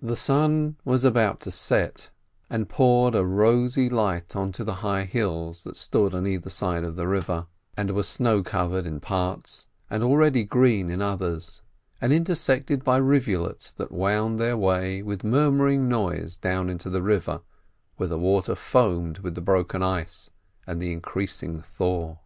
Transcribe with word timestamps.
The 0.00 0.16
sun 0.16 0.76
was 0.86 1.04
about 1.04 1.38
to 1.40 1.50
set, 1.50 2.08
and 2.48 2.66
poured 2.66 3.14
a 3.14 3.26
rosy 3.26 3.90
light 3.90 4.34
onto 4.34 4.64
the 4.64 4.76
high 4.76 5.04
hills 5.04 5.64
that 5.64 5.76
stood 5.76 6.14
on 6.14 6.26
either 6.26 6.48
side 6.48 6.82
of 6.82 6.96
the 6.96 7.06
river, 7.06 7.48
and 7.76 7.90
were 7.90 8.04
snow 8.04 8.42
covered 8.42 8.86
in 8.86 9.00
parts 9.00 9.66
and 9.90 10.02
already 10.02 10.44
green 10.44 10.88
in 10.88 11.02
others, 11.02 11.60
and 12.00 12.10
intersected 12.10 12.82
by 12.84 12.96
rivulets 12.96 13.70
that 13.72 13.92
wound 13.92 14.40
their 14.40 14.56
way 14.56 15.02
with 15.02 15.24
murmuring 15.24 15.90
noise 15.90 16.38
down 16.38 16.70
into 16.70 16.88
the 16.88 17.02
river, 17.02 17.42
where 17.96 18.08
the 18.08 18.18
water 18.18 18.54
foamed 18.54 19.18
with 19.18 19.34
the 19.34 19.42
broken 19.42 19.82
ice 19.82 20.30
and 20.66 20.80
the 20.80 20.90
increasing 20.90 21.60
thaw. 21.60 22.16